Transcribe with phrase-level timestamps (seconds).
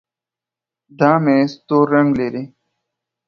[0.99, 2.43] دا ميز تور رنګ لري.